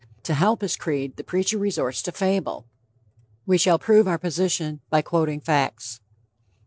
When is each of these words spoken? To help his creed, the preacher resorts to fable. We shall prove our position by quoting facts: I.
To 0.23 0.33
help 0.33 0.61
his 0.61 0.77
creed, 0.77 1.15
the 1.17 1.23
preacher 1.23 1.59
resorts 1.59 2.01
to 2.01 2.11
fable. 2.11 2.65
We 3.45 3.59
shall 3.59 3.77
prove 3.77 4.07
our 4.07 4.17
position 4.17 4.81
by 4.89 5.03
quoting 5.03 5.39
facts: 5.39 5.99
I. 6.01 6.05